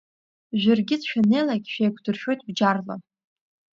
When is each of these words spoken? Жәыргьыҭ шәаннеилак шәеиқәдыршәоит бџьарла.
Жәыргьыҭ 0.61 1.01
шәаннеилак 1.09 1.63
шәеиқәдыршәоит 1.71 2.39
бџьарла. 2.47 2.95